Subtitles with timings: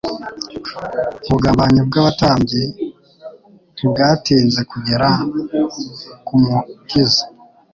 [1.27, 2.61] Ubugambanyi bw'abatambyi
[3.73, 5.09] ntibwatinze kugera
[6.25, 7.23] ku Mukiza.